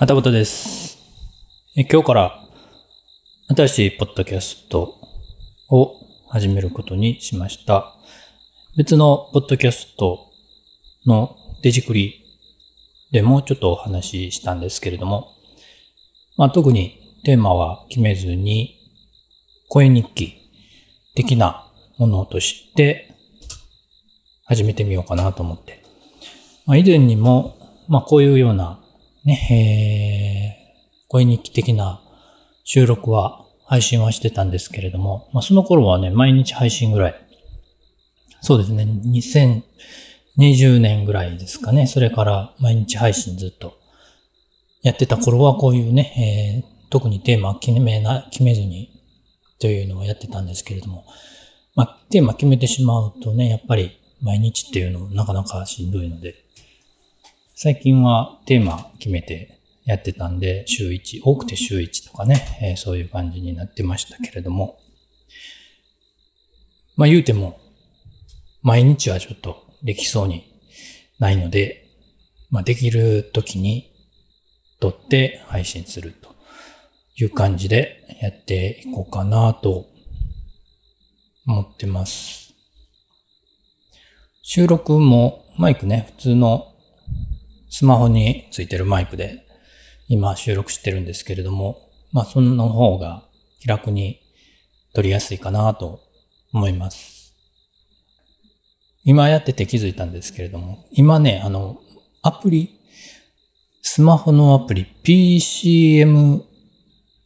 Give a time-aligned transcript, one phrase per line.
[0.00, 0.96] またことです。
[1.74, 2.40] 今日から
[3.48, 4.94] 新しいポッドキャスト
[5.70, 5.92] を
[6.28, 7.96] 始めることにしました。
[8.76, 10.30] 別のポッドキャスト
[11.04, 12.24] のデジクリ
[13.10, 15.32] でもちょっとお話ししたんですけれども、
[16.36, 18.78] まあ、特にテーマは決めずに
[19.68, 20.48] 声日記
[21.16, 23.16] 的なものとして
[24.44, 25.82] 始めてみようかなと思って。
[26.66, 27.56] まあ、以前にも、
[27.88, 28.78] まあ、こういうような
[29.24, 32.00] ね、えー、声日記的な
[32.64, 37.14] 収録は配信はしてたんですけれども、まあ、その頃はね、毎日配信ぐらい。
[38.40, 38.86] そうですね、
[40.38, 41.86] 2020年ぐらいですかね。
[41.86, 43.78] それから毎日配信ずっと
[44.82, 48.90] やってた頃はこういうね、えー、特にテーマ決めな、決めずに
[49.58, 51.04] というのをやってたんですけれども、
[51.74, 56.34] まあ、テーマ決めてしまうとね、やっぱり毎日っていうのもなかなかしんどいので、
[57.60, 64.78] 最近はテーマ決めてやってたんで、週1、多くて週1とかね、えー、そういう感じになってましたけれども、
[66.94, 67.58] まあ言うても、
[68.62, 70.54] 毎日はちょっとできそうに
[71.18, 71.88] ないので、
[72.48, 73.90] まあできる時に
[74.78, 76.36] 撮って配信すると
[77.16, 79.86] いう感じでやっていこうかなと
[81.44, 82.54] 思ってます。
[84.42, 86.67] 収録もマイクね、普通の
[87.70, 89.46] スマホについてるマイクで
[90.08, 93.24] 今収録してるんですけれども、まあその方が
[93.60, 94.20] 気楽に
[94.94, 96.00] 撮りやすいかなと
[96.52, 97.34] 思います。
[99.04, 101.80] 今やってて気づいたんですけれども、今ね、あの、
[102.22, 102.80] アプリ、
[103.82, 106.42] スマホのアプリ PCM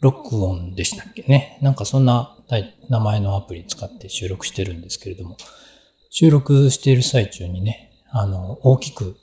[0.00, 1.58] 録音でしたっけね。
[1.60, 2.36] なんかそんな
[2.88, 5.36] 名前のアプリ使って収録してるんですけれども、
[6.10, 9.16] 収録している最中にね、あの、大きく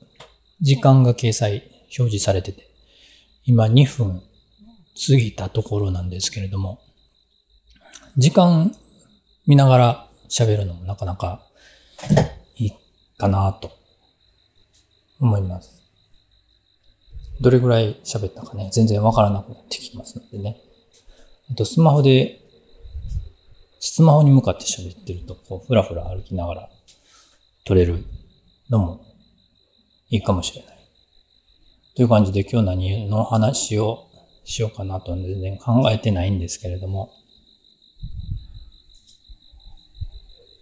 [0.61, 1.63] 時間が掲載、
[1.97, 2.69] 表示されてて、
[3.45, 4.21] 今2分
[5.07, 6.81] 過ぎたところなんですけれども、
[8.17, 8.75] 時間
[9.47, 11.47] 見ながら喋るのもなかなか
[12.57, 12.73] いい
[13.17, 13.71] かなと
[15.19, 15.81] 思います。
[17.39, 20.61] どれぐらい喋ったかね、全然わからなくなってきますのでね。
[21.49, 22.41] あとスマホで、
[23.79, 26.69] スマホに向かって喋ってると、こう、ふらふら歩きながら
[27.63, 28.03] 撮れる
[28.69, 29.08] のも
[30.09, 30.79] いいかもしれない。
[31.95, 34.07] という感じで今日何の話を
[34.43, 37.11] しようかなと全然考えてないんですけれども、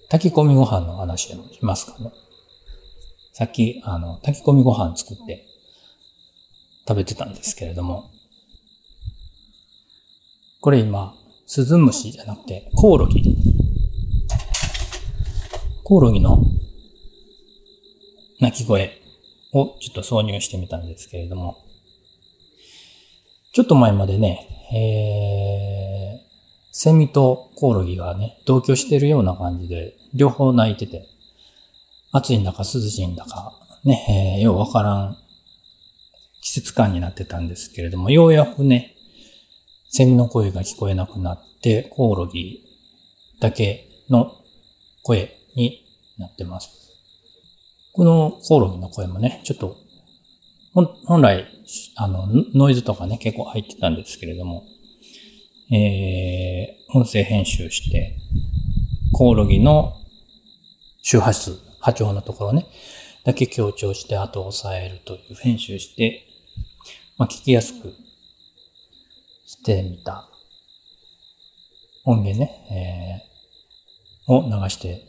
[0.09, 2.11] 炊き込みご飯の話でもしますかね。
[3.33, 5.45] さっき、あの、炊き込みご飯作って
[6.87, 8.09] 食べてたんですけれども、
[10.59, 11.13] これ今、
[11.45, 13.23] スズムシじゃなくて、コオロギ。
[15.83, 16.41] コオロギの
[18.41, 19.01] 鳴き声
[19.53, 21.57] をちょっと挿入してみたんですけれども、
[23.53, 26.27] ちょっと前までね、えー、
[26.71, 31.07] セミとコオロギがね、同居してるような感じで、両方鳴いてて、
[32.11, 33.53] 暑いんだか涼しいんだか、
[33.83, 35.17] ね、えー、ようわからん
[36.41, 38.95] 季節感になってたんですけれども、ようやくね、
[39.89, 42.63] セミの声が聞こえなくなって、コオロギ
[43.39, 44.31] だけの
[45.03, 45.85] 声に
[46.17, 46.86] なってます。
[47.97, 49.75] このコオロギの声もね、ちょっと、
[51.07, 51.47] 本来、
[51.95, 54.65] あの、ノイズとかね、結構入ってたんですけれども、
[55.71, 58.15] えー、音声編集して、
[59.13, 59.95] コオロギの
[61.01, 62.67] 周波数、波長のところね、
[63.25, 66.21] だけ強調して、あと抑えるという編集して、
[67.17, 67.91] まあ、聞きやすく
[69.47, 70.29] してみた
[72.05, 73.23] 音源ね、
[74.27, 75.01] えー、を流して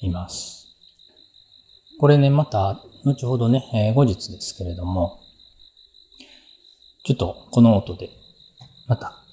[0.00, 0.61] います。
[2.02, 5.20] これね、また、後ほどね、えー、後日ですけれども、
[7.04, 8.10] ちょっとこの音で、
[8.88, 9.24] また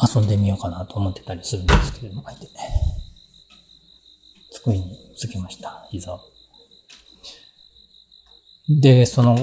[0.00, 2.46] 遊んでみようかなと思ってたりするんですけれども、相手。
[4.52, 6.20] 机につきました、膝を。
[8.68, 9.36] で、その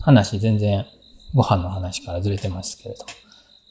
[0.00, 0.86] 話、全然
[1.34, 3.04] ご飯の話からずれてますけれど、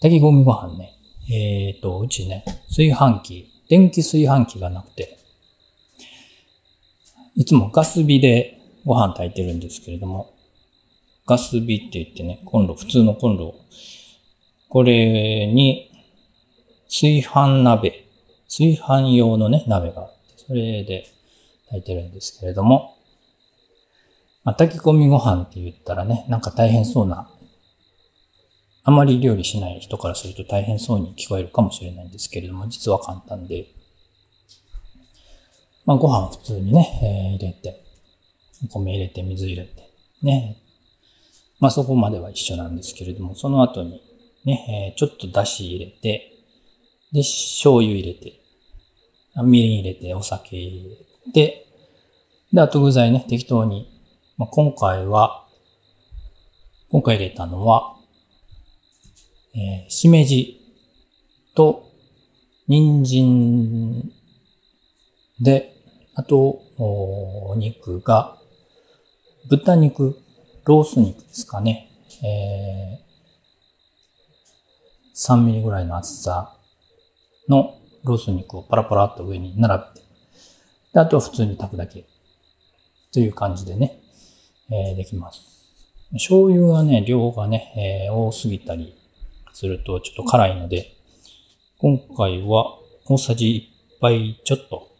[0.01, 0.97] 炊き込みご飯ね、
[1.31, 5.22] えっ、ー、と、うちね、炊飯器、電気炊飯器がなくて、
[7.35, 10.33] いつもガス火でご飯炊いてるんですけれども、
[11.25, 13.55] ガス火って言ってね、コンロ、普通のコンロ、
[14.69, 15.91] これに
[16.85, 18.05] 炊飯鍋、
[18.47, 21.07] 炊飯用のね、鍋があって、それで
[21.69, 22.97] 炊いてるんですけれども、
[24.43, 27.29] まあ、炊き込みご飯って言ったらね、なんか大変そうな、
[28.83, 33.67] あまり料理しない人からすると大変そうに聞こえるかもしれないんですけれども、実は簡単で、
[35.85, 37.83] まあ、ご飯普通にね、えー、入れて、
[38.63, 39.89] お米入れて、水入れて、
[40.21, 40.57] ね。
[41.59, 44.01] まあそこまでは一緒なんですけれども、その後に
[44.45, 46.33] ね、えー、ちょっと出汁入れて、
[47.11, 48.39] で、醤油入れて、
[49.43, 50.89] みりん入れて、お酒入
[51.25, 51.67] れて、
[52.51, 53.89] で、あと具材ね、適当に。
[54.37, 55.47] まあ、今回は、
[56.89, 57.95] 今回入れたのは、
[59.55, 60.59] えー、しめじ
[61.55, 61.91] と、
[62.67, 64.11] 人参
[65.39, 65.72] で、
[66.15, 68.37] あと、お肉が、
[69.49, 70.15] 豚肉、
[70.65, 71.89] ロース肉ですかね。
[72.23, 76.55] えー、3ミリぐらいの厚さ
[77.49, 80.07] のロース肉をパラパラっと上に並べて、
[80.93, 82.05] であとは普通に炊くだけ。
[83.11, 84.01] という感じでね、
[84.71, 85.41] えー、できます。
[86.13, 88.95] 醤油はね、量がね、えー、多すぎたり
[89.51, 90.95] するとちょっと辛いので、
[91.79, 93.69] 今回は大さじ
[93.99, 94.92] 1杯ちょっと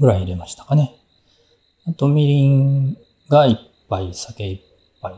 [0.00, 0.96] ぐらい入れましたかね。
[1.86, 2.96] あと、みりん
[3.28, 3.56] が1
[3.88, 4.60] 杯、酒1
[5.02, 5.14] 杯。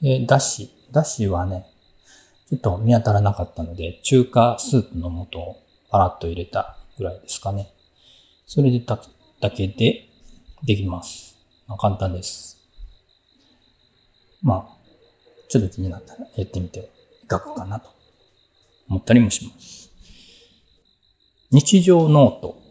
[0.00, 0.70] で、だし。
[0.92, 1.66] だしはね、
[2.48, 5.56] ちょっと見当たらなかったので、中華スープの素を
[5.90, 7.72] パラッと入れたぐらいですかね。
[8.46, 10.08] それで炊くだけで
[10.64, 11.36] できます。
[11.66, 12.56] まあ、簡単です。
[14.42, 14.76] まあ、
[15.48, 16.88] ちょっと気になったらやってみて
[17.24, 17.90] いかがかなと
[18.88, 19.90] 思ったりもします。
[21.50, 22.65] 日常ノート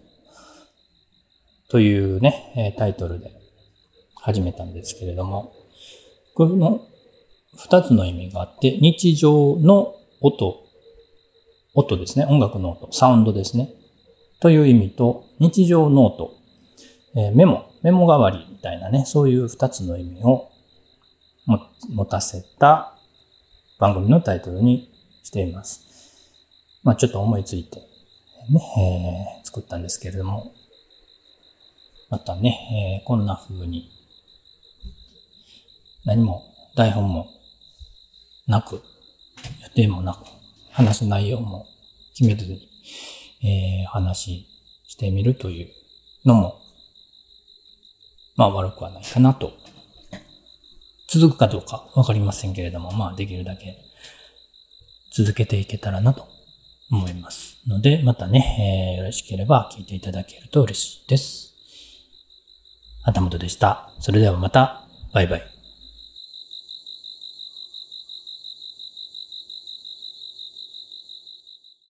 [1.68, 3.32] というね、タイトルで
[4.16, 5.54] 始めたんですけれども、
[6.36, 6.88] この
[7.58, 10.66] 二つの意味があって、日常の音、
[11.74, 13.70] 音ですね、音楽の音、サウンドですね、
[14.40, 16.34] という意味と、日常ノート、
[17.16, 20.50] え、メモ、メモ代わりみたいなね、そういう二つの意味を
[21.90, 22.98] 持たせた
[23.80, 24.92] 番組のタイトルに
[25.24, 25.82] しています。
[26.84, 27.80] まあちょっと思いついて、
[28.50, 30.54] ね、えー、作ったんですけれども、
[32.10, 33.92] またね、えー、こんな風に
[36.06, 36.44] 何も
[36.76, 37.28] 台本も
[38.48, 38.82] なく、予
[39.74, 40.20] 定もなく、
[40.72, 41.66] 話す内容も
[42.16, 42.70] 決めずに、
[43.44, 44.48] えー、話
[44.88, 45.70] してみるという
[46.26, 46.62] のも、
[48.36, 49.54] まあ悪くはないかなと。
[51.08, 53.78] 続くかどうかわかりませんけれども、まあできるだけ
[55.16, 56.28] 続けていけたらなと
[56.92, 61.55] 思いますので、またね、えー、よろしければ聞いていただけると嬉しいです。
[63.06, 63.90] 旗本でした。
[64.00, 65.55] それではまた、バイバイ。